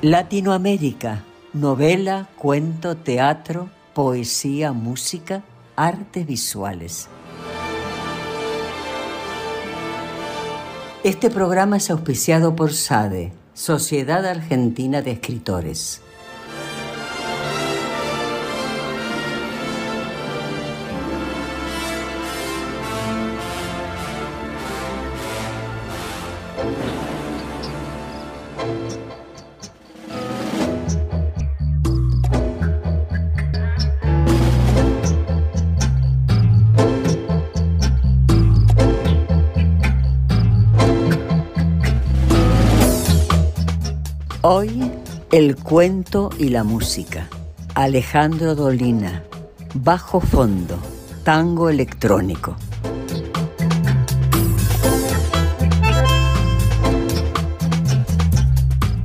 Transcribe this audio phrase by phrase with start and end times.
[0.00, 5.42] Latinoamérica, novela, cuento, teatro, poesía, música,
[5.74, 7.08] artes visuales.
[11.02, 16.00] Este programa es auspiciado por SADE, Sociedad Argentina de Escritores.
[45.68, 47.28] Cuento y la música.
[47.74, 49.22] Alejandro Dolina,
[49.74, 50.78] Bajo Fondo,
[51.24, 52.56] Tango Electrónico.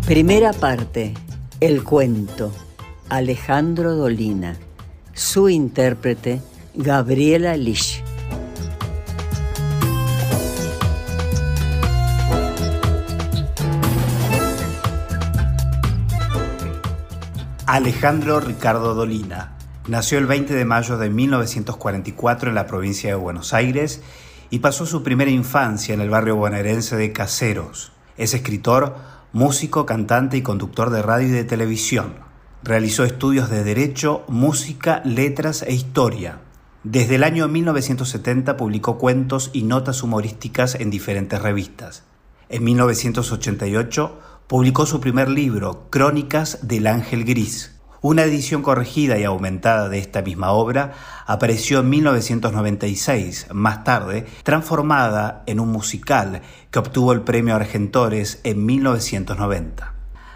[0.05, 1.13] Primera parte,
[1.59, 2.53] el cuento.
[3.09, 4.55] Alejandro Dolina.
[5.13, 6.41] Su intérprete,
[6.75, 8.02] Gabriela Lish.
[17.73, 19.57] Alejandro Ricardo Dolina
[19.87, 24.03] nació el 20 de mayo de 1944 en la provincia de Buenos Aires
[24.51, 27.91] y pasó su primera infancia en el barrio bonaerense de Caseros.
[28.15, 28.95] Es escritor,
[29.31, 32.13] músico, cantante y conductor de radio y de televisión.
[32.61, 36.41] Realizó estudios de Derecho, Música, Letras e Historia.
[36.83, 42.03] Desde el año 1970 publicó cuentos y notas humorísticas en diferentes revistas.
[42.49, 47.71] En 1988 publicó su primer libro, Crónicas del Ángel Gris.
[48.01, 50.91] Una edición corregida y aumentada de esta misma obra
[51.25, 58.65] apareció en 1996, más tarde transformada en un musical que obtuvo el premio Argentores en
[58.65, 59.93] 1990.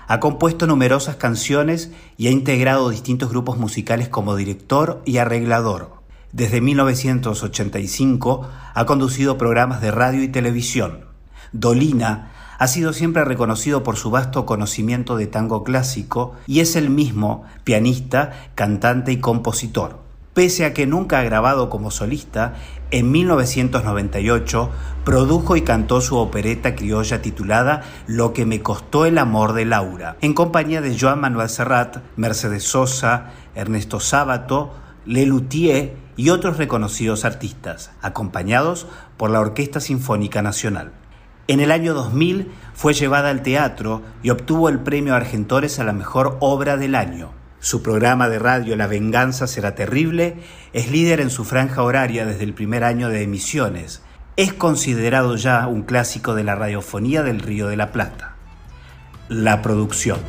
[0.08, 5.92] Ha compuesto numerosas canciones y ha integrado distintos grupos musicales como director y arreglador.
[6.32, 11.06] Desde 1985 ha conducido programas de radio y televisión.
[11.52, 16.90] Dolina ha sido siempre reconocido por su vasto conocimiento de tango clásico y es el
[16.90, 20.08] mismo pianista, cantante y compositor.
[20.34, 22.54] Pese a que nunca ha grabado como solista,
[22.92, 24.70] en 1998
[25.04, 30.16] produjo y cantó su opereta criolla titulada Lo que me costó el amor de Laura,
[30.22, 34.74] en compañía de Joan Manuel Serrat, Mercedes Sosa, Ernesto Sábato,
[35.08, 38.86] Lelutier y otros reconocidos artistas, acompañados
[39.18, 40.92] por la Orquesta Sinfónica Nacional.
[41.50, 45.94] En el año 2000 fue llevada al teatro y obtuvo el premio Argentores a la
[45.94, 47.32] mejor obra del año.
[47.62, 50.42] Su programa de radio La venganza será terrible
[50.74, 54.02] es líder en su franja horaria desde el primer año de emisiones.
[54.36, 58.36] Es considerado ya un clásico de la radiofonía del Río de la Plata.
[59.30, 60.20] La producción.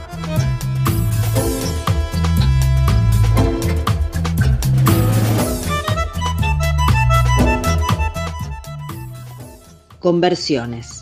[9.98, 10.97] Conversiones.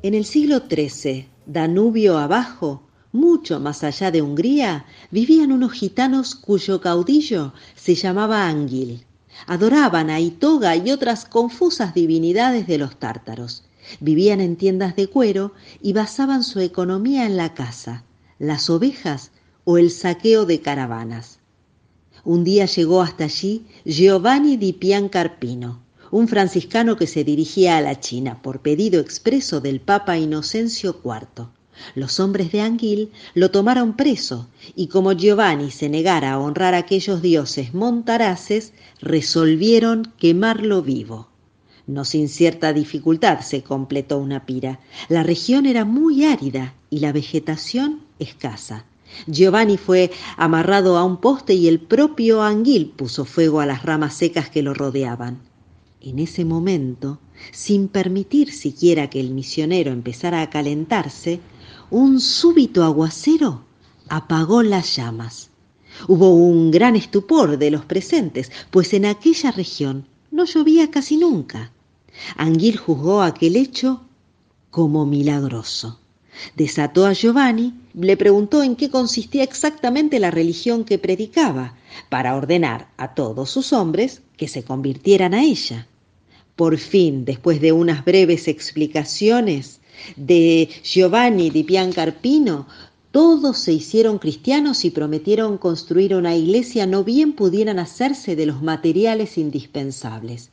[0.00, 6.80] En el siglo XIII, Danubio abajo, mucho más allá de Hungría, vivían unos gitanos cuyo
[6.80, 9.04] caudillo se llamaba Anguil.
[9.48, 13.64] Adoraban a Itoga y otras confusas divinidades de los tártaros.
[13.98, 18.04] Vivían en tiendas de cuero y basaban su economía en la caza,
[18.38, 19.32] las ovejas
[19.64, 21.40] o el saqueo de caravanas.
[22.24, 28.00] Un día llegó hasta allí Giovanni di Piancarpino, un franciscano que se dirigía a la
[28.00, 31.48] China por pedido expreso del Papa Inocencio IV.
[31.94, 36.78] Los hombres de Anguil lo tomaron preso y como Giovanni se negara a honrar a
[36.78, 41.28] aquellos dioses montaraces, resolvieron quemarlo vivo.
[41.86, 44.80] No sin cierta dificultad se completó una pira.
[45.08, 48.84] La región era muy árida y la vegetación escasa.
[49.26, 54.14] Giovanni fue amarrado a un poste y el propio Anguil puso fuego a las ramas
[54.14, 55.47] secas que lo rodeaban.
[56.00, 57.18] En ese momento,
[57.52, 61.40] sin permitir siquiera que el misionero empezara a calentarse,
[61.90, 63.64] un súbito aguacero
[64.08, 65.50] apagó las llamas.
[66.06, 71.72] Hubo un gran estupor de los presentes, pues en aquella región no llovía casi nunca.
[72.36, 74.02] Anguil juzgó aquel hecho
[74.70, 75.98] como milagroso.
[76.56, 81.74] Desató a Giovanni, le preguntó en qué consistía exactamente la religión que predicaba,
[82.08, 85.88] para ordenar a todos sus hombres que se convirtieran a ella.
[86.54, 89.80] Por fin, después de unas breves explicaciones
[90.16, 92.66] de Giovanni di Piancarpino,
[93.10, 98.62] todos se hicieron cristianos y prometieron construir una iglesia no bien pudieran hacerse de los
[98.62, 100.50] materiales indispensables.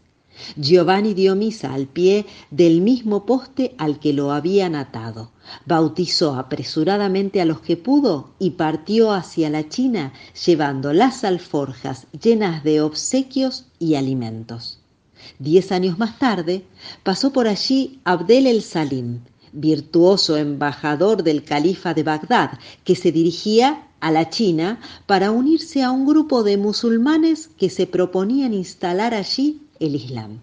[0.56, 5.32] Giovanni dio misa al pie del mismo poste al que lo habían atado.
[5.66, 10.14] Bautizó apresuradamente a los que pudo y partió hacia la China
[10.46, 14.80] llevando las alforjas llenas de obsequios y alimentos.
[15.40, 16.66] Diez años más tarde
[17.04, 19.22] pasó por allí Abdel el Salim,
[19.54, 25.92] virtuoso embajador del califa de Bagdad, que se dirigía a la China para unirse a
[25.92, 30.40] un grupo de musulmanes que se proponían instalar allí el Islam.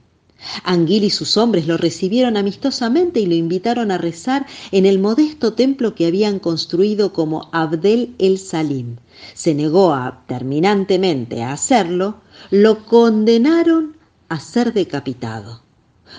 [0.65, 5.53] Anguil y sus hombres lo recibieron amistosamente y lo invitaron a rezar en el modesto
[5.53, 8.97] templo que habían construido como Abdel el Salim.
[9.35, 12.17] Se negó a, terminantemente a hacerlo,
[12.51, 13.97] lo condenaron
[14.29, 15.63] a ser decapitado.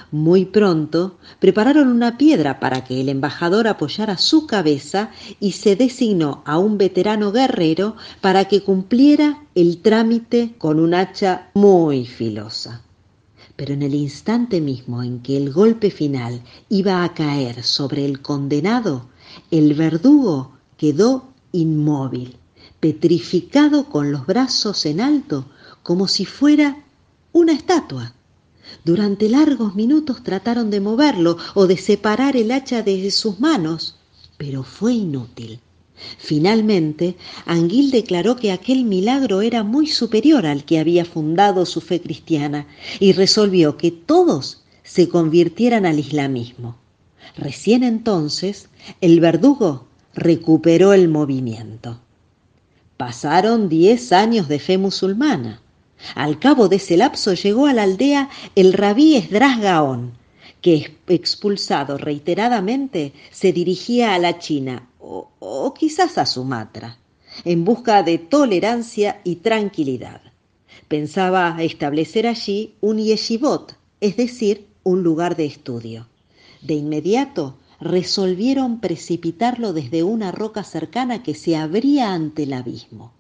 [0.10, 6.44] Muy pronto prepararon una piedra para que el embajador apoyara su cabeza y se designó
[6.46, 12.84] a un veterano guerrero para que cumpliera el trámite con un hacha muy filosa
[13.56, 18.22] pero en el instante mismo en que el golpe final iba a caer sobre el
[18.22, 19.08] condenado,
[19.52, 22.38] el verdugo quedó inmóvil,
[22.80, 25.46] petrificado con los brazos en alto,
[25.84, 26.84] como si fuera
[27.32, 28.14] una estatua.
[28.84, 33.98] Durante largos minutos trataron de moverlo o de separar el hacha de sus manos,
[34.38, 35.60] pero fue inútil.
[36.18, 42.02] Finalmente, Anguil declaró que aquel milagro era muy superior al que había fundado su fe
[42.02, 42.68] cristiana
[43.00, 46.78] y resolvió que todos se convirtieran al islamismo.
[47.38, 48.70] Recién entonces,
[49.02, 52.00] el verdugo recuperó el movimiento.
[52.98, 55.62] Pasaron diez años de fe musulmana.
[56.16, 60.14] Al cabo de ese lapso llegó a la aldea el rabí Esdras Gaón,
[60.62, 66.98] que expulsado reiteradamente se dirigía a la China o, quizás a Sumatra,
[67.44, 70.22] en busca de tolerancia y tranquilidad.
[70.88, 76.08] Pensaba establecer allí un yeshivot, es decir, un lugar de estudio.
[76.62, 83.12] De inmediato resolvieron precipitarlo desde una roca cercana que se abría ante el abismo.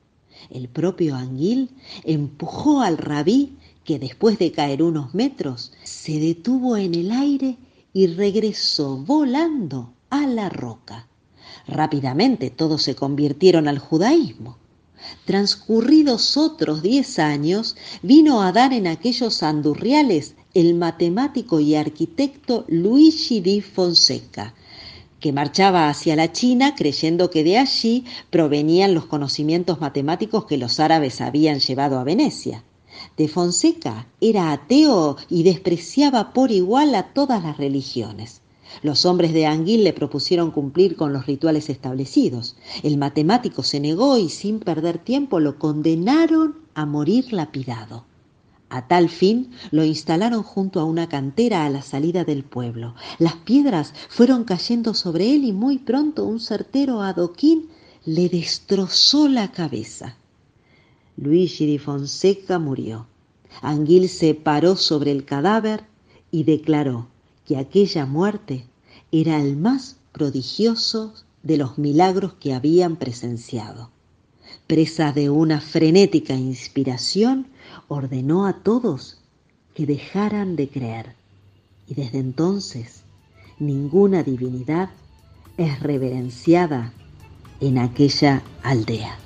[0.50, 1.69] El propio Anguil
[2.03, 7.57] empujó al rabí, que después de caer unos metros se detuvo en el aire
[7.91, 11.07] y regresó volando a la roca.
[11.68, 14.57] Rápidamente todos se convirtieron al judaísmo.
[15.25, 23.42] Transcurridos otros diez años, vino a dar en aquellos andurriales el matemático y arquitecto Luigi
[23.42, 24.54] di Fonseca,
[25.19, 30.80] que marchaba hacia la China creyendo que de allí provenían los conocimientos matemáticos que los
[30.80, 32.63] árabes habían llevado a Venecia.
[33.18, 38.43] De Fonseca era ateo y despreciaba por igual a todas las religiones.
[38.81, 42.56] Los hombres de Anguil le propusieron cumplir con los rituales establecidos.
[42.81, 48.06] El matemático se negó y sin perder tiempo lo condenaron a morir lapidado.
[48.70, 52.96] A tal fin lo instalaron junto a una cantera a la salida del pueblo.
[53.20, 57.70] Las piedras fueron cayendo sobre él y muy pronto un certero adoquín
[58.03, 60.18] le destrozó la cabeza.
[61.18, 63.06] Luigi di Fonseca murió.
[63.62, 65.86] Anguil se paró sobre el cadáver
[66.32, 67.12] y declaró
[67.45, 68.65] que aquella muerte
[69.12, 73.89] era el más prodigioso de los milagros que habían presenciado.
[74.67, 77.47] Presa de una frenética inspiración,
[77.88, 79.19] ordenó a todos
[79.75, 81.15] que dejaran de creer.
[81.88, 83.03] Y desde entonces
[83.59, 84.89] ninguna divinidad
[85.57, 86.93] es reverenciada
[87.59, 89.23] en aquella aldea.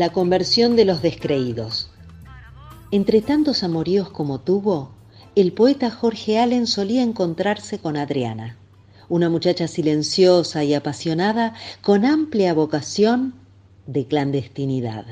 [0.00, 1.90] La conversión de los descreídos.
[2.90, 4.92] Entre tantos amoríos como tuvo,
[5.34, 8.56] el poeta Jorge Allen solía encontrarse con Adriana,
[9.10, 11.52] una muchacha silenciosa y apasionada
[11.82, 13.34] con amplia vocación
[13.86, 15.04] de clandestinidad.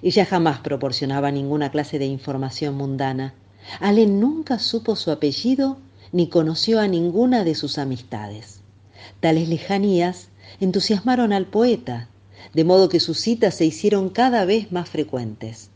[0.00, 3.34] Ella jamás proporcionaba ninguna clase de información mundana.
[3.78, 5.76] Allen nunca supo su apellido
[6.12, 8.62] ni conoció a ninguna de sus amistades.
[9.20, 12.08] Tales lejanías entusiasmaron al poeta,
[12.54, 15.70] de modo que sus citas se hicieron cada vez más frecuentes.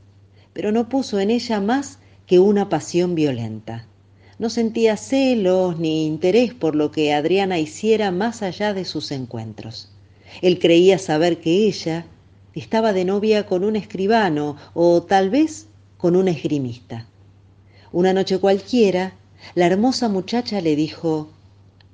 [0.53, 3.87] Pero no puso en ella más que una pasión violenta.
[4.39, 9.91] No sentía celos ni interés por lo que Adriana hiciera más allá de sus encuentros.
[10.41, 12.07] Él creía saber que ella
[12.55, 17.07] estaba de novia con un escribano o tal vez con un esgrimista.
[17.93, 19.15] Una noche cualquiera,
[19.55, 21.31] la hermosa muchacha le dijo,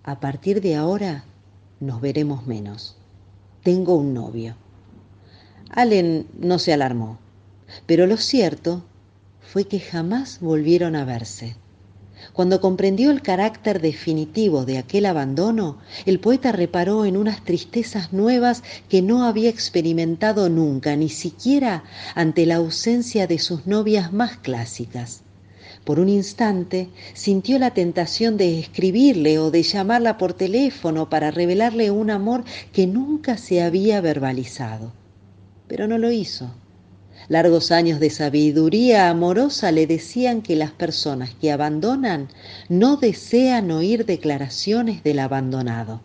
[0.05, 1.25] a partir de ahora
[1.81, 2.97] nos veremos menos.
[3.63, 4.55] Tengo un novio.
[5.71, 7.19] Allen no se alarmó,
[7.87, 8.85] pero lo cierto
[9.41, 11.57] fue que jamás volvieron a verse.
[12.33, 18.63] Cuando comprendió el carácter definitivo de aquel abandono, el poeta reparó en unas tristezas nuevas
[18.89, 21.85] que no había experimentado nunca, ni siquiera
[22.15, 25.23] ante la ausencia de sus novias más clásicas.
[25.85, 31.91] Por un instante sintió la tentación de escribirle o de llamarla por teléfono para revelarle
[31.91, 34.93] un amor que nunca se había verbalizado.
[35.69, 36.51] Pero no lo hizo.
[37.29, 42.29] Largos años de sabiduría amorosa le decían que las personas que abandonan
[42.71, 46.01] no desean oír declaraciones del abandonado.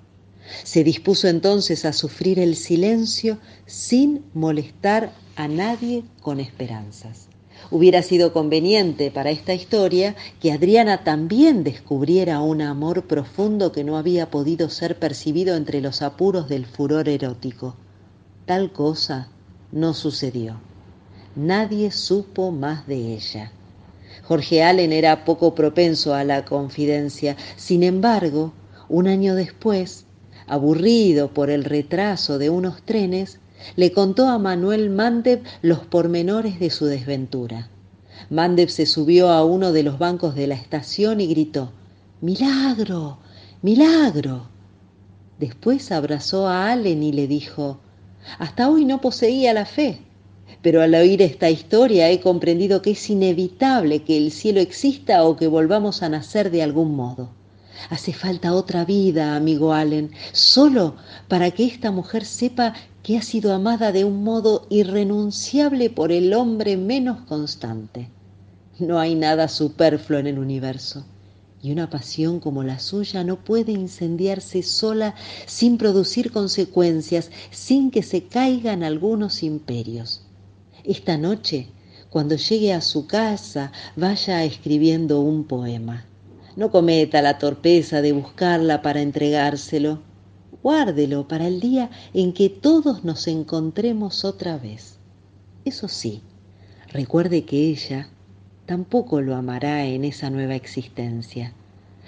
[0.64, 7.30] Se dispuso entonces a sufrir el silencio sin molestar a nadie con esperanzas.
[7.72, 13.98] Hubiera sido conveniente para esta historia que Adriana también descubriera un amor profundo que no
[13.98, 17.78] había podido ser percibido entre los apuros del furor erótico.
[18.46, 19.30] Tal cosa
[19.74, 20.58] no sucedió
[21.36, 23.52] nadie supo más de ella.
[24.24, 27.36] Jorge Allen era poco propenso a la confidencia.
[27.56, 28.54] Sin embargo,
[28.88, 30.06] un año después,
[30.48, 33.40] aburrido por el retraso de unos trenes,
[33.76, 37.70] le contó a Manuel Mandeb los pormenores de su desventura.
[38.30, 41.72] Mandeb se subió a uno de los bancos de la estación y gritó
[42.22, 43.18] Milagro.
[43.62, 44.48] Milagro.
[45.40, 47.80] Después abrazó a Allen y le dijo
[48.40, 50.00] Hasta hoy no poseía la fe
[50.64, 55.36] pero al oír esta historia he comprendido que es inevitable que el cielo exista o
[55.36, 57.30] que volvamos a nacer de algún modo.
[57.90, 60.96] Hace falta otra vida, amigo Allen, solo
[61.28, 66.34] para que esta mujer sepa que ha sido amada de un modo irrenunciable por el
[66.34, 68.10] hombre menos constante.
[68.80, 71.04] No hay nada superfluo en el universo,
[71.64, 75.16] y una pasión como la suya no puede incendiarse sola
[75.46, 80.24] sin producir consecuencias, sin que se caigan algunos imperios.
[80.84, 81.70] Esta noche,
[82.10, 86.06] cuando llegue a su casa, vaya escribiendo un poema.
[86.58, 90.02] No cometa la torpeza de buscarla para entregárselo.
[90.62, 94.98] Guárdelo para el día en que todos nos encontremos otra vez.
[95.64, 96.22] Eso sí,
[96.92, 98.10] recuerde que ella
[98.66, 101.54] tampoco lo amará en esa nueva existencia.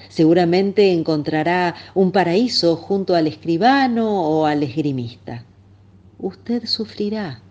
[0.09, 5.45] Seguramente encontrará un paraíso junto al escribano o al esgrimista.
[6.19, 7.41] Usted sufrirá,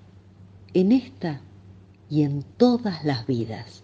[0.72, 1.40] en esta
[2.10, 3.82] y en todas las vidas.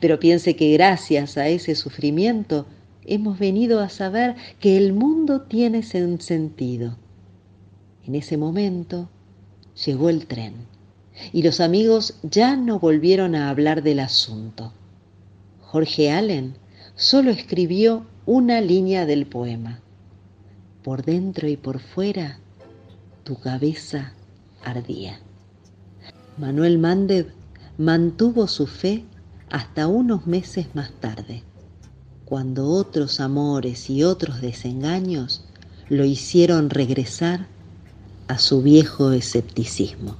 [0.00, 2.66] Pero piense que gracias a ese sufrimiento
[3.04, 6.96] hemos venido a saber que el mundo tiene sentido.
[8.06, 9.08] En ese momento
[9.84, 10.71] llegó el tren
[11.32, 14.72] y los amigos ya no volvieron a hablar del asunto.
[15.60, 16.54] Jorge Allen
[16.94, 19.80] solo escribió una línea del poema.
[20.82, 22.38] Por dentro y por fuera,
[23.24, 24.12] tu cabeza
[24.64, 25.20] ardía.
[26.38, 27.32] Manuel Mandev
[27.78, 29.04] mantuvo su fe
[29.50, 31.42] hasta unos meses más tarde,
[32.24, 35.44] cuando otros amores y otros desengaños
[35.88, 37.46] lo hicieron regresar
[38.28, 40.16] a su viejo escepticismo.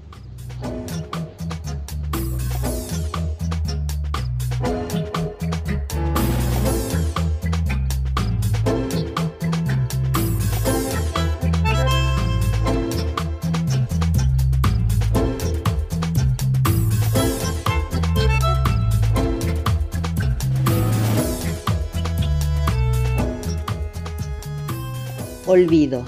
[25.62, 26.04] Olvido.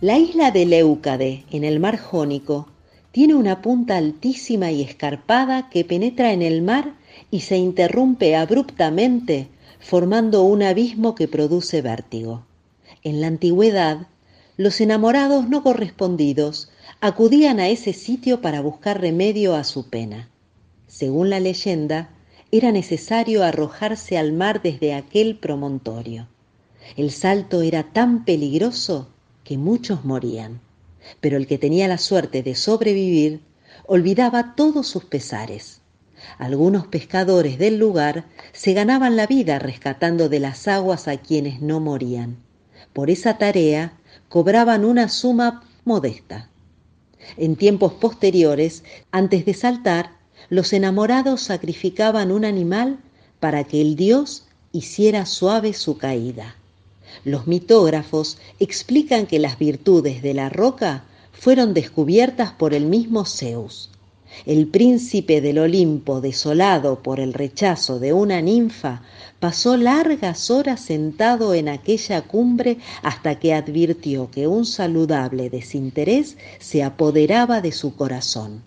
[0.00, 2.66] La isla de Leucade, en el mar Jónico,
[3.12, 6.94] tiene una punta altísima y escarpada que penetra en el mar
[7.30, 9.46] y se interrumpe abruptamente,
[9.78, 12.46] formando un abismo que produce vértigo.
[13.04, 14.08] En la antigüedad,
[14.56, 16.68] los enamorados no correspondidos
[17.00, 20.30] acudían a ese sitio para buscar remedio a su pena.
[20.88, 22.10] Según la leyenda,
[22.50, 26.26] era necesario arrojarse al mar desde aquel promontorio.
[26.96, 29.08] El salto era tan peligroso
[29.44, 30.60] que muchos morían,
[31.20, 33.40] pero el que tenía la suerte de sobrevivir
[33.86, 35.80] olvidaba todos sus pesares.
[36.38, 41.80] Algunos pescadores del lugar se ganaban la vida rescatando de las aguas a quienes no
[41.80, 42.36] morían.
[42.92, 43.92] Por esa tarea
[44.28, 46.48] cobraban una suma modesta.
[47.36, 50.12] En tiempos posteriores, antes de saltar,
[50.48, 52.98] los enamorados sacrificaban un animal
[53.40, 56.56] para que el dios hiciera suave su caída.
[57.24, 63.90] Los mitógrafos explican que las virtudes de la roca fueron descubiertas por el mismo Zeus.
[64.44, 69.02] El príncipe del Olimpo, desolado por el rechazo de una ninfa,
[69.40, 76.82] pasó largas horas sentado en aquella cumbre hasta que advirtió que un saludable desinterés se
[76.82, 78.62] apoderaba de su corazón.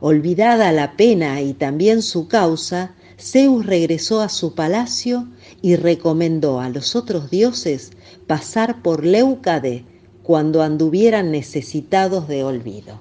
[0.00, 5.26] Olvidada la pena y también su causa, Zeus regresó a su palacio
[5.62, 7.90] y recomendó a los otros dioses
[8.26, 9.84] pasar por Leucade
[10.22, 13.00] cuando anduvieran necesitados de olvido.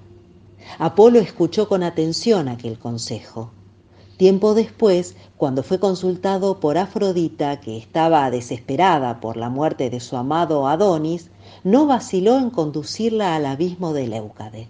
[0.80, 3.52] Apolo escuchó con atención aquel consejo.
[4.18, 10.18] Tiempo después, cuando fue consultado por Afrodita, que estaba desesperada por la muerte de su
[10.18, 11.30] amado Adonis,
[11.64, 14.70] no vaciló en conducirla al abismo de Leucade.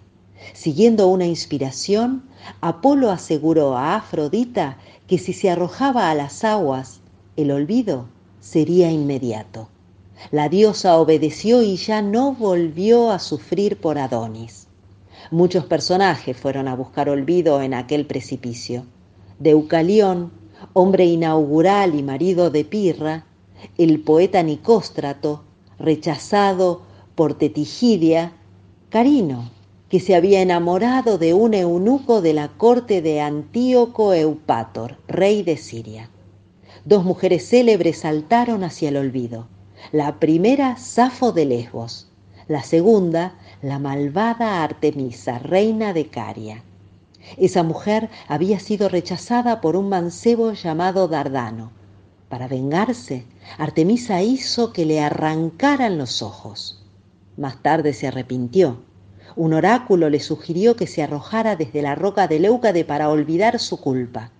[0.52, 2.24] Siguiendo una inspiración,
[2.60, 7.00] Apolo aseguró a Afrodita que si se arrojaba a las aguas,
[7.38, 8.06] el olvido
[8.40, 9.68] sería inmediato.
[10.32, 14.66] La diosa obedeció y ya no volvió a sufrir por Adonis.
[15.30, 18.86] Muchos personajes fueron a buscar olvido en aquel precipicio.
[19.38, 20.32] Deucalión,
[20.72, 23.24] hombre inaugural y marido de Pirra,
[23.76, 25.44] el poeta Nicóstrato,
[25.78, 26.82] rechazado
[27.14, 28.32] por Tetigidia,
[28.88, 29.48] Carino,
[29.88, 35.56] que se había enamorado de un eunuco de la corte de Antíoco Eupátor, rey de
[35.56, 36.10] Siria.
[36.88, 39.46] Dos mujeres célebres saltaron hacia el olvido.
[39.92, 42.08] La primera, Safo de Lesbos.
[42.46, 46.64] La segunda, la malvada Artemisa, reina de Caria.
[47.36, 51.72] Esa mujer había sido rechazada por un mancebo llamado Dardano.
[52.30, 53.26] Para vengarse,
[53.58, 56.86] Artemisa hizo que le arrancaran los ojos.
[57.36, 58.78] Más tarde se arrepintió.
[59.36, 63.78] Un oráculo le sugirió que se arrojara desde la roca de Leucade para olvidar su
[63.78, 64.30] culpa.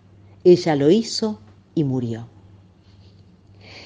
[0.45, 1.41] Ella lo hizo
[1.75, 2.38] y murió.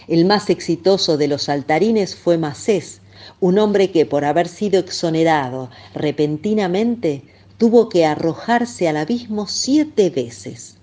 [0.09, 3.01] El más exitoso de los saltarines fue Macés,
[3.41, 7.23] un hombre que por haber sido exonerado repentinamente
[7.59, 10.77] tuvo que arrojarse al abismo siete veces.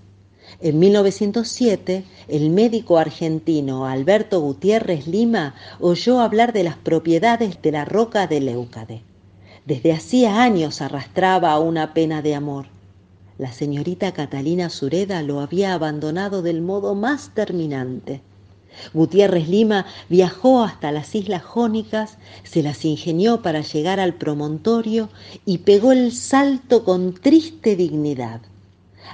[0.62, 7.84] En 1907, el médico argentino Alberto Gutiérrez Lima oyó hablar de las propiedades de la
[7.84, 9.02] roca de Leucade.
[9.66, 12.66] Desde hacía años arrastraba una pena de amor.
[13.38, 18.22] La señorita Catalina Sureda lo había abandonado del modo más terminante.
[18.94, 25.08] Gutiérrez Lima viajó hasta las islas jónicas, se las ingenió para llegar al promontorio
[25.44, 28.40] y pegó el salto con triste dignidad.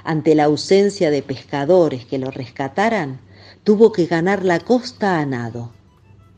[0.03, 3.19] Ante la ausencia de pescadores que lo rescataran,
[3.63, 5.71] tuvo que ganar la costa a nado.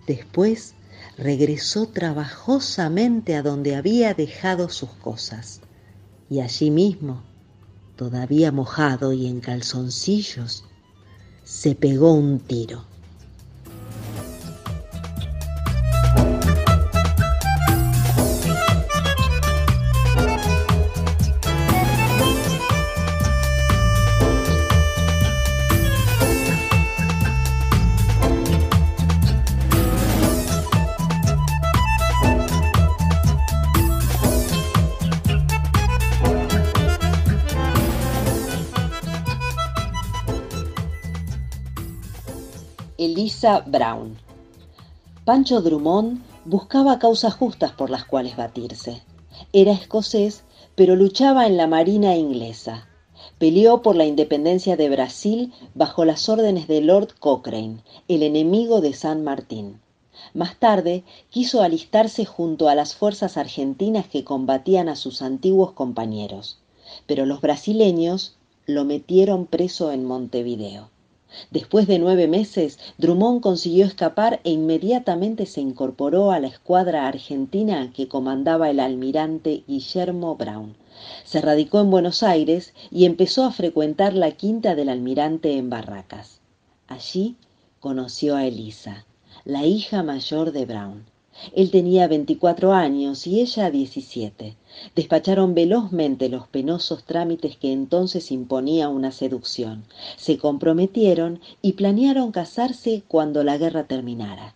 [0.07, 0.73] Después
[1.17, 5.61] regresó trabajosamente a donde había dejado sus cosas.
[6.29, 7.23] Y allí mismo,
[7.95, 10.63] todavía mojado y en calzoncillos,
[11.43, 12.88] se pegó un tiro.
[43.41, 44.17] Brown.
[45.23, 49.01] Pancho Drummond buscaba causas justas por las cuales batirse.
[49.53, 50.43] Era escocés,
[50.75, 52.89] pero luchaba en la Marina inglesa.
[53.37, 58.91] Peleó por la independencia de Brasil bajo las órdenes de Lord Cochrane, el enemigo de
[58.91, 59.79] San Martín.
[60.33, 66.59] Más tarde quiso alistarse junto a las fuerzas argentinas que combatían a sus antiguos compañeros,
[67.05, 70.89] pero los brasileños lo metieron preso en Montevideo.
[71.51, 77.91] Después de nueve meses, Drummond consiguió escapar e inmediatamente se incorporó a la escuadra argentina
[77.93, 80.75] que comandaba el almirante Guillermo Brown.
[81.23, 86.41] Se radicó en Buenos Aires y empezó a frecuentar la quinta del almirante en Barracas.
[86.87, 87.35] Allí
[87.79, 89.05] conoció a Elisa,
[89.45, 91.05] la hija mayor de Brown.
[91.55, 94.55] Él tenía veinticuatro años y ella diecisiete.
[94.95, 99.83] Despacharon velozmente los penosos trámites que entonces imponía una seducción.
[100.17, 104.55] Se comprometieron y planearon casarse cuando la guerra terminara.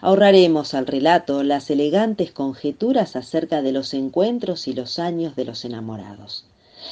[0.00, 5.64] Ahorraremos al relato las elegantes conjeturas acerca de los encuentros y los años de los
[5.64, 6.46] enamorados.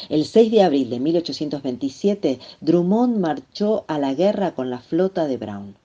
[0.08, 5.36] El 6 de abril de 1827, Drummond marchó a la guerra con la flota de
[5.36, 5.76] Brown.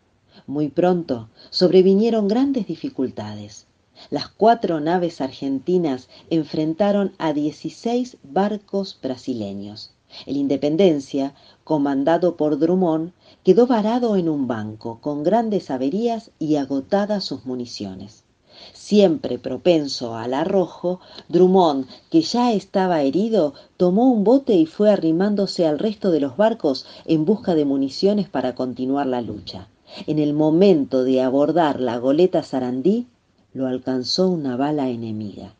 [0.48, 3.68] Muy pronto sobrevinieron grandes dificultades.
[4.10, 9.92] Las cuatro naves argentinas enfrentaron a dieciséis barcos brasileños.
[10.26, 13.12] El Independencia, comandado por Drummond,
[13.44, 18.24] quedó varado en un banco, con grandes averías y agotadas sus municiones.
[18.72, 25.68] Siempre propenso al arrojo, Drummond, que ya estaba herido, tomó un bote y fue arrimándose
[25.68, 29.68] al resto de los barcos en busca de municiones para continuar la lucha.
[30.06, 33.08] En el momento de abordar la goleta Sarandí,
[33.54, 35.54] lo alcanzó una bala enemiga.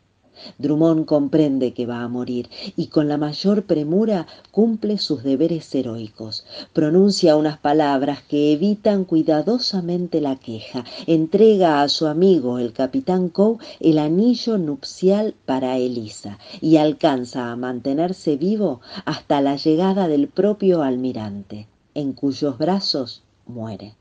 [0.58, 6.44] Drummond comprende que va a morir y con la mayor premura cumple sus deberes heroicos.
[6.72, 10.84] Pronuncia unas palabras que evitan cuidadosamente la queja.
[11.06, 17.56] Entrega a su amigo, el capitán Coe, el anillo nupcial para Elisa y alcanza a
[17.56, 23.97] mantenerse vivo hasta la llegada del propio almirante, en cuyos brazos muere.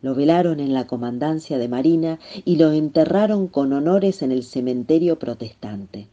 [0.00, 5.18] Lo velaron en la comandancia de Marina y lo enterraron con honores en el cementerio
[5.18, 6.08] protestante.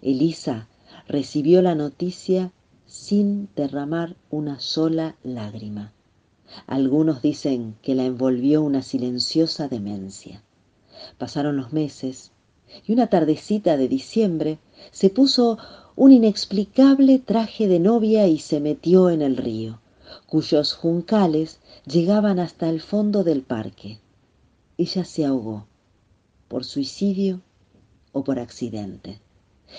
[0.00, 0.68] Elisa
[1.06, 2.52] recibió la noticia
[2.86, 5.92] sin derramar una sola lágrima.
[6.66, 10.42] Algunos dicen que la envolvió una silenciosa demencia.
[11.18, 12.32] Pasaron los meses
[12.86, 14.58] y una tardecita de diciembre
[14.92, 15.58] se puso
[15.94, 19.80] un inexplicable traje de novia y se metió en el río
[20.26, 23.98] cuyos juncales llegaban hasta el fondo del parque.
[24.78, 25.66] Ella se ahogó,
[26.48, 27.40] por suicidio
[28.12, 29.20] o por accidente.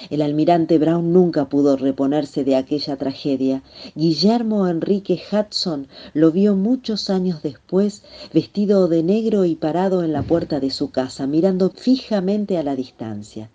[0.10, 3.64] El almirante Brown nunca pudo reponerse de aquella tragedia.
[3.96, 10.24] Guillermo Enrique Hudson lo vio muchos años después, vestido de negro y parado en la
[10.24, 13.50] puerta de su casa, mirando fijamente a la distancia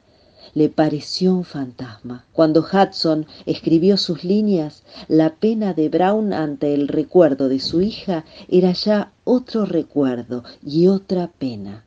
[0.54, 2.26] le pareció un fantasma.
[2.32, 8.24] Cuando Hudson escribió sus líneas, la pena de Brown ante el recuerdo de su hija
[8.48, 11.84] era ya otro recuerdo y otra pena.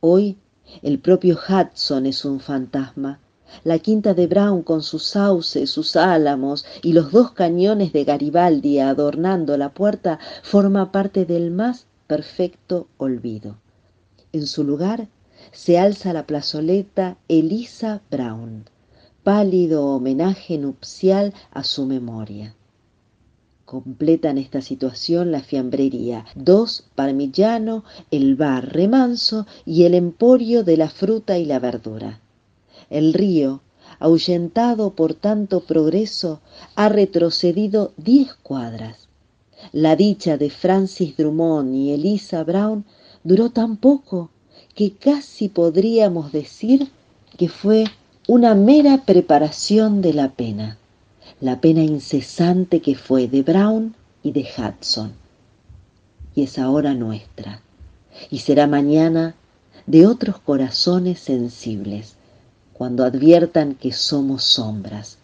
[0.00, 0.38] Hoy
[0.82, 3.20] el propio Hudson es un fantasma.
[3.64, 8.80] La quinta de Brown con sus sauces, sus álamos y los dos cañones de Garibaldi
[8.80, 13.56] adornando la puerta forma parte del más perfecto olvido.
[14.32, 15.08] En su lugar
[15.56, 18.66] se alza la plazoleta Elisa Brown,
[19.24, 22.54] pálido homenaje nupcial a su memoria.
[23.64, 30.90] Completan esta situación la fiambrería, dos parmigiano, el bar remanso y el emporio de la
[30.90, 32.20] fruta y la verdura.
[32.90, 33.62] El río,
[33.98, 36.42] ahuyentado por tanto progreso,
[36.74, 39.08] ha retrocedido diez cuadras.
[39.72, 42.84] La dicha de Francis Drummond y Elisa Brown
[43.24, 44.30] duró tan poco
[44.76, 46.92] que casi podríamos decir
[47.38, 47.86] que fue
[48.28, 50.76] una mera preparación de la pena,
[51.40, 55.14] la pena incesante que fue de Brown y de Hudson.
[56.34, 57.62] Y es ahora nuestra,
[58.30, 59.34] y será mañana
[59.86, 62.16] de otros corazones sensibles,
[62.74, 65.16] cuando adviertan que somos sombras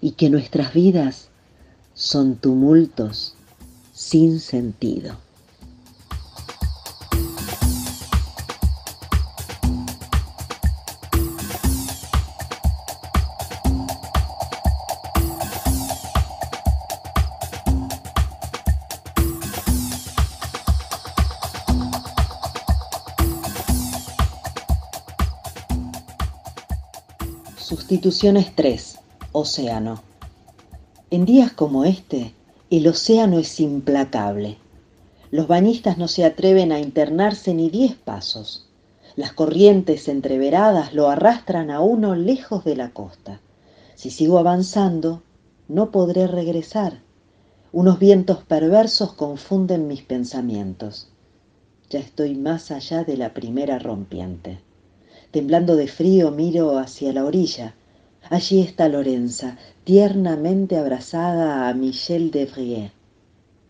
[0.00, 1.28] y que nuestras vidas
[1.94, 3.34] son tumultos
[3.92, 5.14] sin sentido.
[27.90, 29.00] Sustituciones 3.
[29.32, 30.00] Océano.
[31.10, 32.34] En días como este,
[32.70, 34.58] el océano es implacable.
[35.32, 38.68] Los bañistas no se atreven a internarse ni diez pasos.
[39.16, 43.40] Las corrientes entreveradas lo arrastran a uno lejos de la costa.
[43.96, 45.24] Si sigo avanzando,
[45.66, 47.00] no podré regresar.
[47.72, 51.08] Unos vientos perversos confunden mis pensamientos.
[51.88, 54.60] Ya estoy más allá de la primera rompiente.
[55.32, 57.74] Temblando de frío miro hacia la orilla.
[58.28, 62.92] Allí está Lorenza, tiernamente abrazada a Michel de Vries.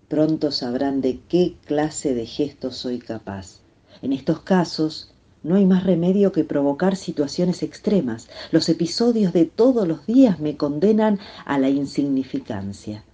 [0.08, 3.60] Pronto sabrán de qué clase de gestos soy capaz.
[4.02, 8.28] En estos casos no hay más remedio que provocar situaciones extremas.
[8.50, 13.04] Los episodios de todos los días me condenan a la insignificancia.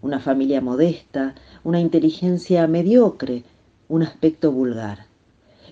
[0.00, 3.44] Una familia modesta, una inteligencia mediocre,
[3.88, 5.08] un aspecto vulgar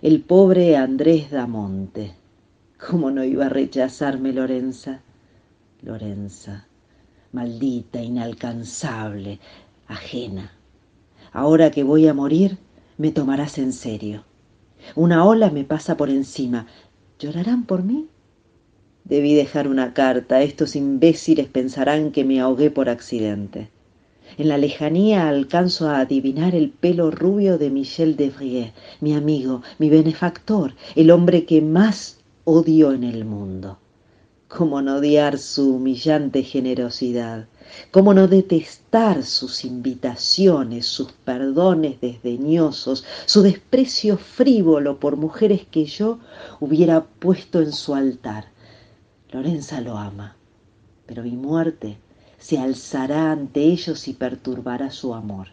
[0.03, 2.13] el pobre Andrés Damonte.
[2.79, 5.01] ¿Cómo no iba a rechazarme Lorenza?
[5.83, 6.67] Lorenza,
[7.33, 9.39] maldita, inalcanzable,
[9.87, 10.53] ajena.
[11.33, 12.59] Ahora que voy a morir,
[12.97, 14.25] me tomarás en serio.
[14.95, 16.67] Una ola me pasa por encima.
[17.19, 18.09] ¿Llorarán por mí?
[19.05, 20.41] Debí dejar una carta.
[20.41, 23.69] Estos imbéciles pensarán que me ahogué por accidente.
[24.39, 29.91] En la lejanía alcanzo a adivinar el pelo rubio de Michel Devrier, mi amigo, mi
[29.91, 33.79] benefactor, el hombre que más odio en el mundo.
[34.49, 37.49] ¿Cómo no odiar su humillante generosidad?
[37.91, 46.21] ¿Cómo no detestar sus invitaciones, sus perdones desdeñosos, su desprecio frívolo por mujeres que yo
[46.61, 48.47] hubiera puesto en su altar?
[49.33, 50.37] Lorenza lo ama,
[51.07, 51.99] pero mi muerte
[52.39, 55.49] se alzará ante ellos y perturbará su amor.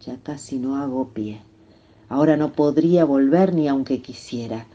[0.00, 1.42] Ya casi no hago pie.
[2.08, 4.66] Ahora no podría volver ni aunque quisiera.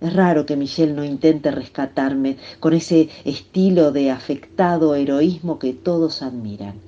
[0.00, 6.22] Es raro que Michelle no intente rescatarme con ese estilo de afectado heroísmo que todos
[6.22, 6.80] admiran.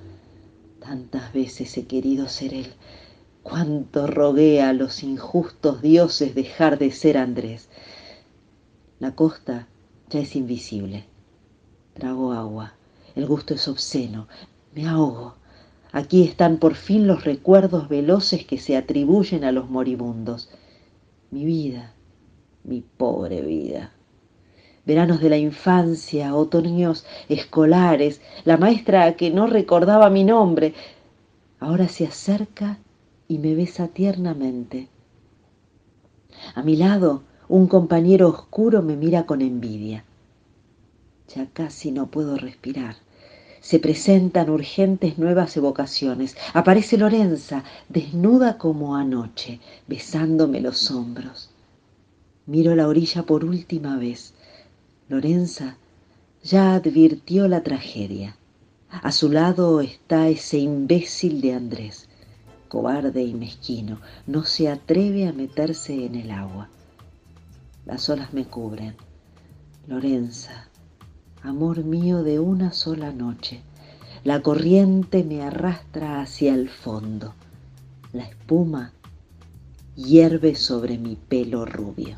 [0.81, 2.73] Tantas veces he querido ser él.
[3.43, 7.69] Cuánto rogué a los injustos dioses dejar de ser Andrés.
[8.99, 9.69] La costa
[10.11, 11.05] ya es invisible.
[11.95, 12.75] Trago agua.
[13.15, 14.29] El gusto es obsceno.
[14.75, 15.35] Me ahogo.
[15.93, 20.51] Aquí están por fin los recuerdos veloces que se atribuyen a los moribundos.
[21.31, 21.95] Mi vida,
[22.69, 23.93] mi pobre vida.
[24.87, 30.75] Veranos de la infancia, otoños escolares, la maestra que no recordaba mi nombre,
[31.61, 32.79] ahora se acerca
[33.27, 34.89] y me besa tiernamente.
[36.55, 40.05] A mi lado, un compañero oscuro me mira con envidia.
[41.35, 42.97] Ya casi no puedo respirar.
[43.61, 46.37] Se presentan urgentes nuevas evocaciones.
[46.55, 51.51] Aparece Lorenza, desnuda como anoche, besándome los hombros.
[52.49, 54.33] Miro la orilla por última vez.
[55.11, 55.77] Lorenza
[56.43, 58.39] ya advirtió la tragedia.
[58.89, 62.09] A su lado está ese imbécil de Andrés,
[62.69, 66.71] cobarde y mezquino, no se atreve a meterse en el agua.
[67.85, 68.95] Las olas me cubren.
[69.87, 70.69] Lorenza,
[71.43, 73.61] amor mío de una sola noche,
[74.25, 77.35] la corriente me arrastra hacia el fondo.
[78.15, 78.95] La espuma
[79.97, 82.17] hierve sobre mi pelo rubio.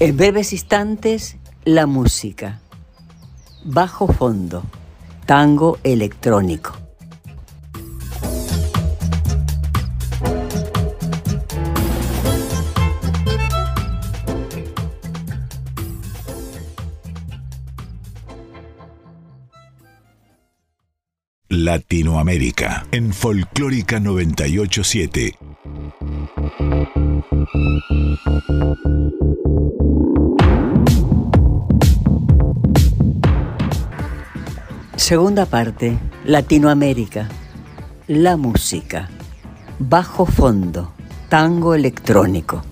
[0.00, 2.60] En breves instantes, la música.
[3.64, 4.62] Bajo fondo.
[5.26, 6.78] Tango electrónico.
[21.48, 25.36] Latinoamérica en Folclórica 987.
[34.96, 37.28] Segunda parte, Latinoamérica,
[38.08, 39.08] la música,
[39.78, 40.92] bajo fondo,
[41.30, 42.62] tango electrónico.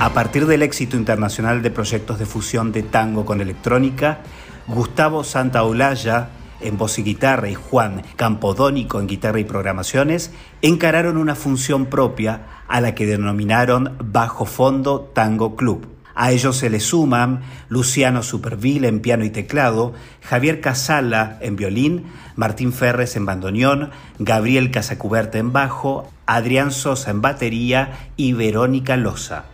[0.00, 4.20] A partir del éxito internacional de proyectos de fusión de tango con electrónica,
[4.68, 6.28] Gustavo Santaolalla
[6.60, 12.46] en voz y guitarra y Juan Campodónico en guitarra y programaciones encararon una función propia
[12.66, 15.86] a la que denominaron Bajo Fondo Tango Club.
[16.14, 22.06] A ellos se le suman Luciano Superville en piano y teclado, Javier Casala en violín,
[22.36, 29.44] Martín Ferres en bandoneón, Gabriel Casacuberta en bajo, Adrián Sosa en batería y Verónica Loza.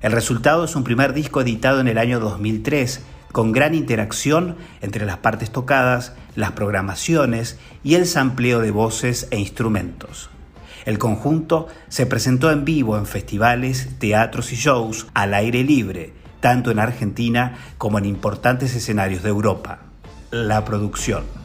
[0.00, 3.02] El resultado es un primer disco editado en el año 2003,
[3.32, 9.38] con gran interacción entre las partes tocadas, las programaciones y el sampleo de voces e
[9.38, 10.30] instrumentos.
[10.84, 16.70] El conjunto se presentó en vivo en festivales, teatros y shows al aire libre, tanto
[16.70, 19.80] en Argentina como en importantes escenarios de Europa.
[20.30, 21.37] La producción.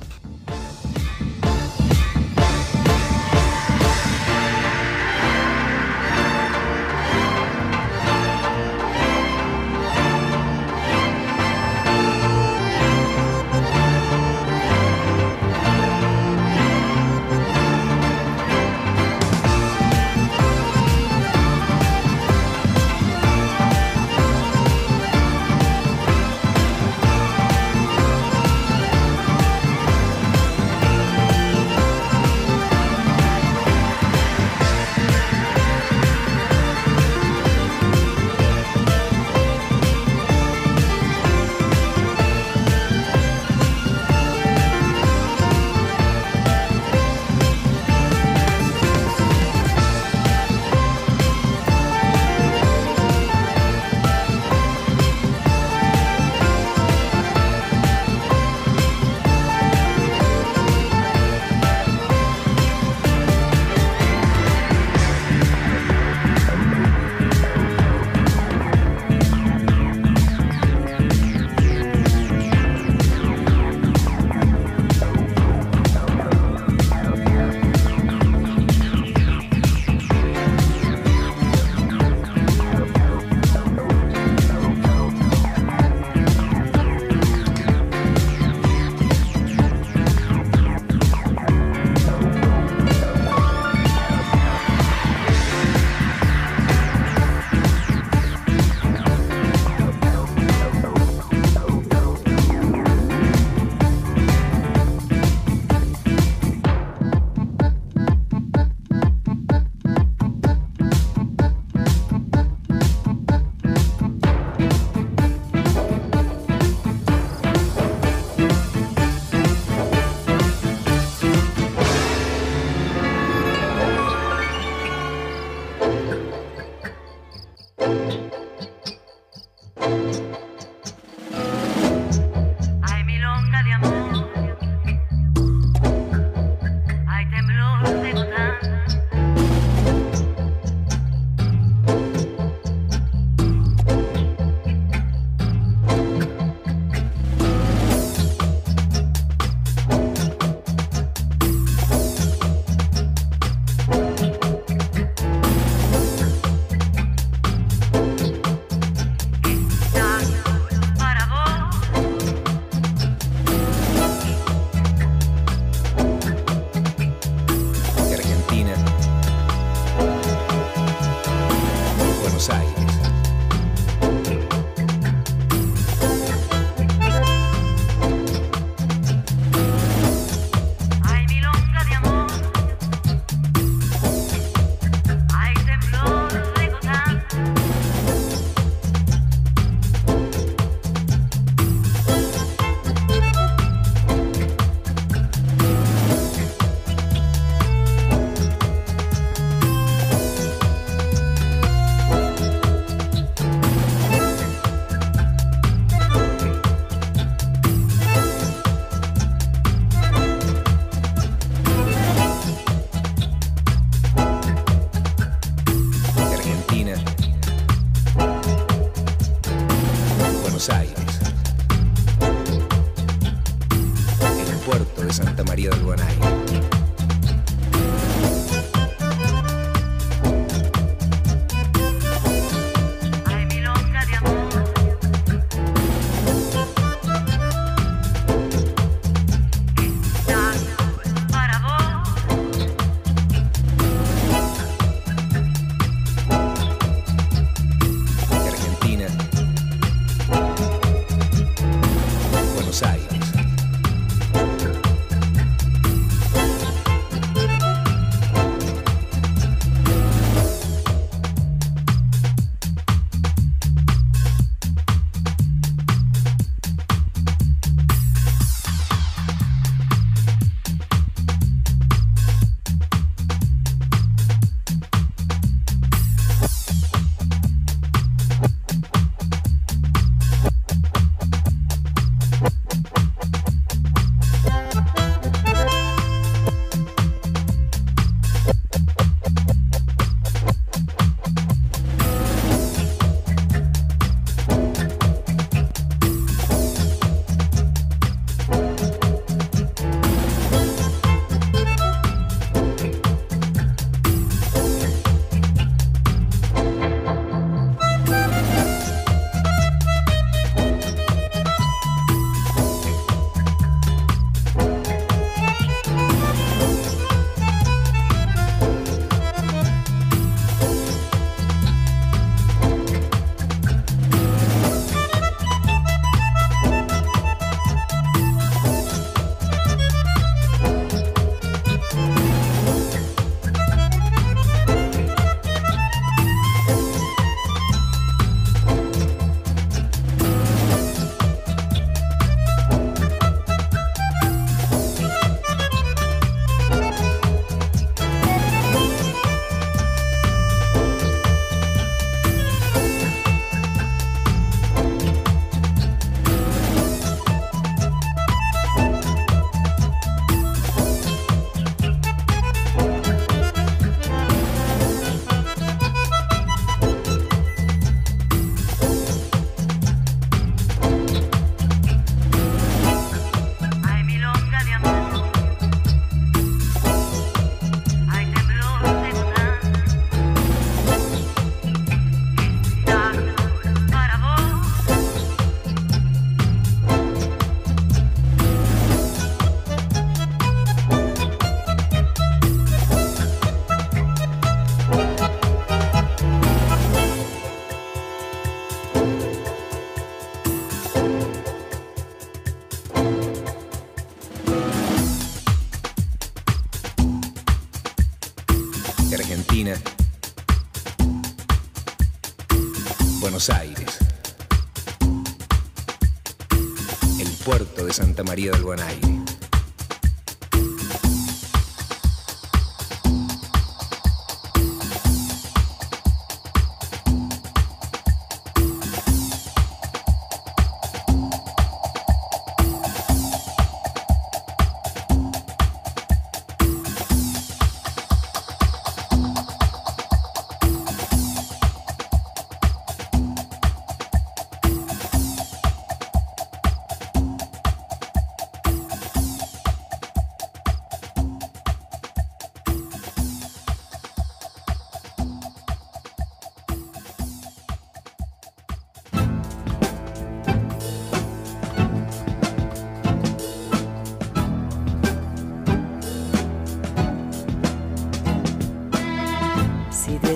[418.43, 419.02] María del Buen Aire.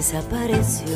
[0.08, 0.87] desapareció.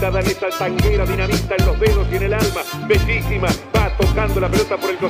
[0.00, 4.48] pintada, letal tanguera, dinamita en los dedos y en el alma, bellísima, va tocando la
[4.48, 5.09] pelota por el costado.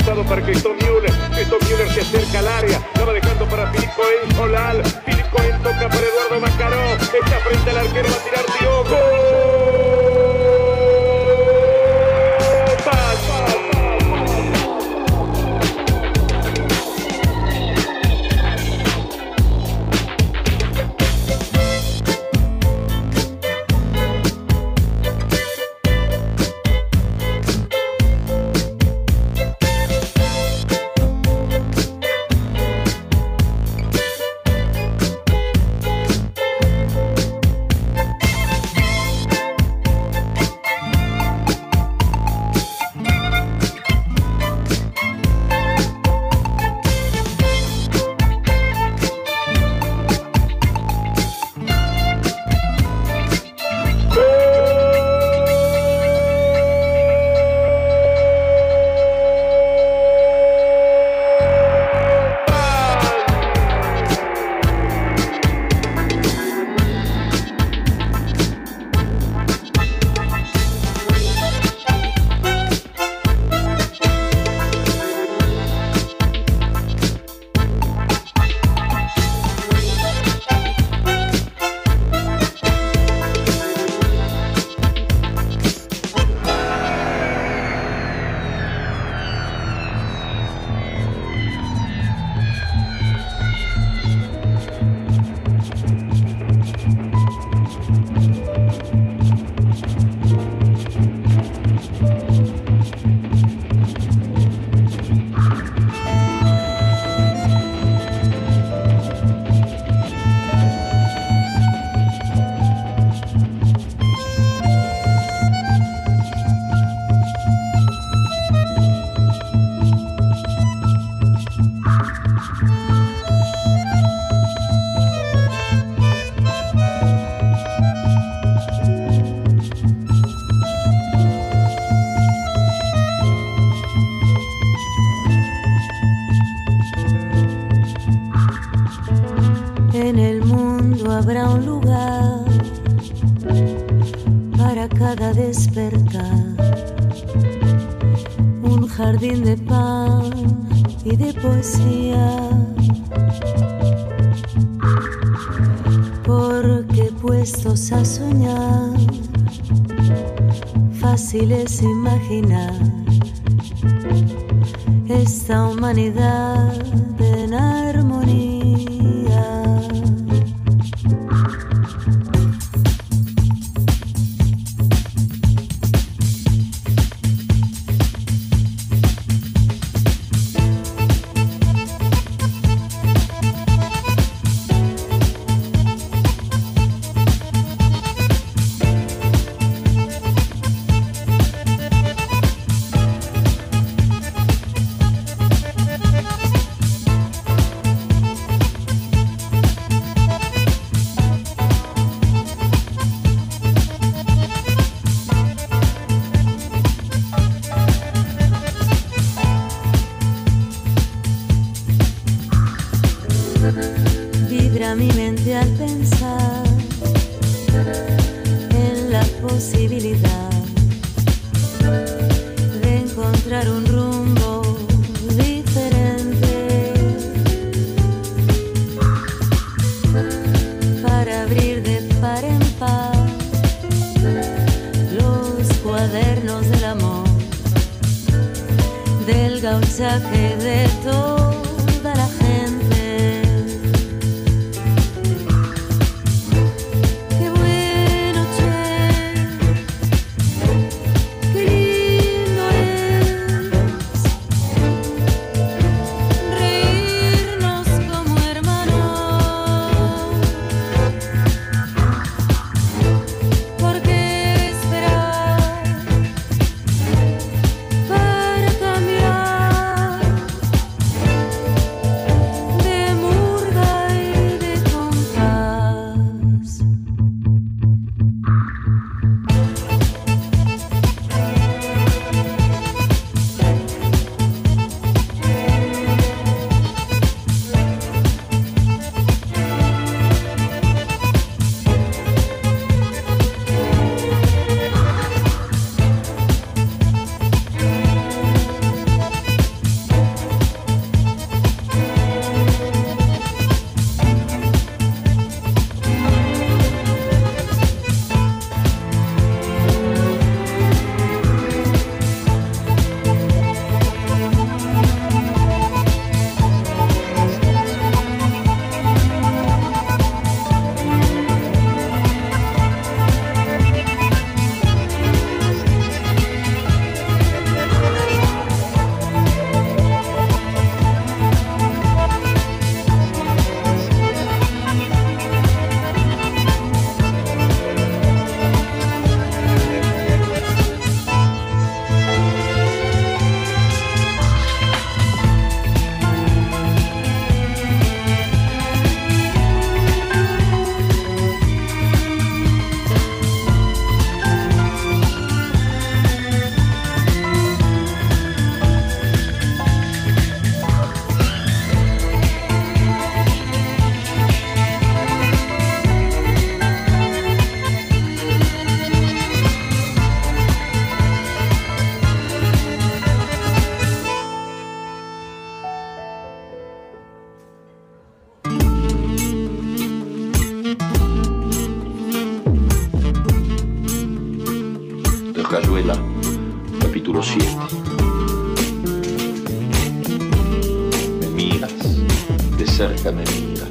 [393.01, 393.88] Cerca me miras,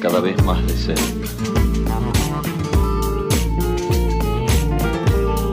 [0.00, 1.02] cada vez más de cerca.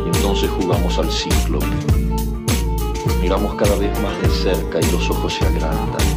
[0.05, 1.59] Y entonces jugamos al ciclo.
[3.21, 6.07] Miramos cada vez más de cerca y los ojos se agrandan.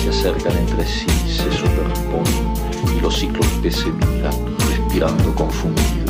[0.00, 6.01] Se acercan entre sí, se superponen y los ciclos se miran, respirando confundidos.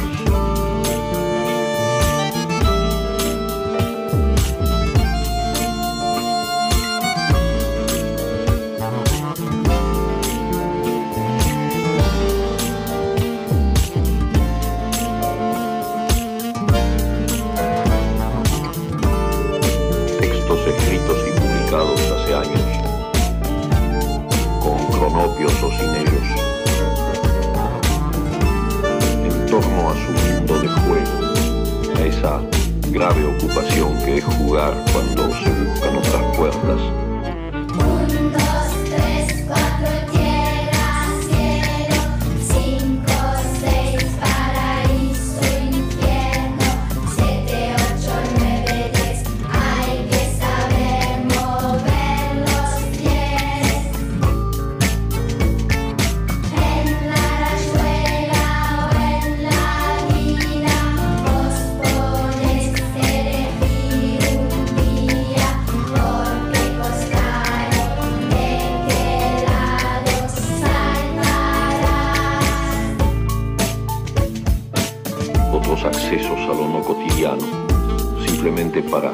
[78.71, 79.13] Para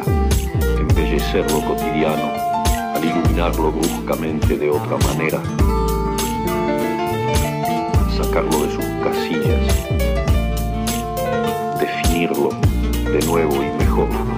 [0.78, 2.32] embellecer lo cotidiano,
[2.94, 5.40] al iluminarlo bruscamente de otra manera,
[8.14, 9.88] sacarlo de sus casillas,
[11.80, 12.50] definirlo
[13.10, 14.37] de nuevo y mejor.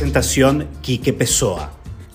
[0.00, 1.72] Presentación Quique Pessoa.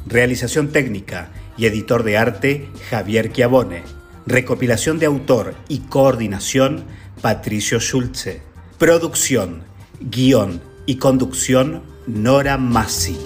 [0.07, 3.83] Realización técnica y editor de arte Javier Chiavone.
[4.25, 6.85] Recopilación de autor y coordinación
[7.21, 8.41] Patricio Schulze.
[8.79, 9.61] Producción,
[9.99, 13.19] guion y conducción Nora Massi.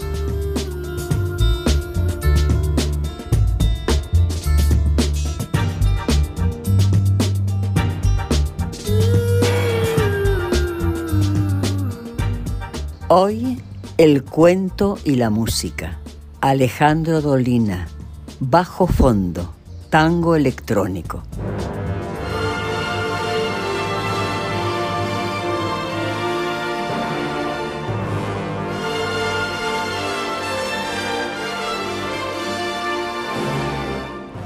[13.07, 13.57] Hoy
[13.99, 15.99] el cuento y la música.
[16.39, 17.89] Alejandro Dolina,
[18.39, 19.53] bajo fondo,
[19.89, 21.21] tango electrónico.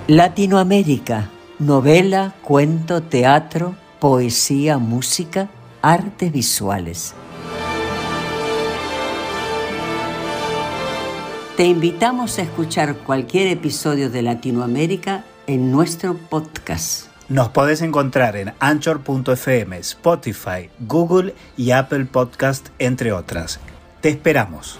[0.07, 1.29] Latinoamérica,
[1.59, 5.47] novela, cuento, teatro, poesía, música,
[5.83, 7.13] artes visuales.
[11.55, 17.09] Te invitamos a escuchar cualquier episodio de Latinoamérica en nuestro podcast.
[17.29, 23.59] Nos podés encontrar en anchor.fm, Spotify, Google y Apple Podcast, entre otras.
[24.01, 24.79] Te esperamos.